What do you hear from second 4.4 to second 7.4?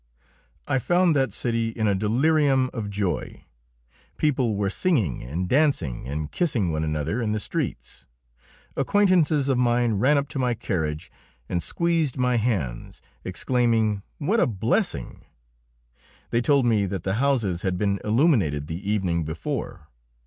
were singing and dancing and kissing one another in the